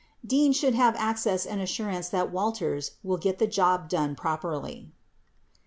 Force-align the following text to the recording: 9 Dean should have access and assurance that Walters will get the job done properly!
9 0.23 0.29
Dean 0.29 0.51
should 0.51 0.73
have 0.73 0.95
access 0.95 1.45
and 1.45 1.61
assurance 1.61 2.09
that 2.09 2.31
Walters 2.31 2.93
will 3.03 3.17
get 3.17 3.37
the 3.37 3.45
job 3.45 3.87
done 3.87 4.15
properly! 4.15 4.91